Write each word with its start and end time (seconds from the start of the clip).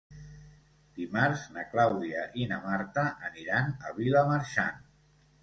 Dimarts 0.99 1.43
na 1.57 1.65
Clàudia 1.73 2.23
i 2.41 2.47
na 2.53 2.59
Marta 2.65 3.05
aniran 3.29 3.71
a 3.91 3.95
Vilamarxant. 4.01 4.83